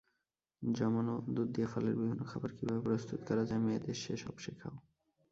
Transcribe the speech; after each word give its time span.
জমান 0.61 1.07
দুধ 1.35 1.47
দিয়ে 1.55 1.67
ফলের 1.67 1.95
বিভিন্ন 1.95 2.21
খাবার 2.23 2.51
কিভাবে 2.57 2.81
প্রস্তুত 2.81 3.19
করা 3.27 3.43
যায়, 3.45 3.61
মেয়েদের 3.61 3.95
সে-সব 3.95 4.35
শেখাও। 4.37 4.75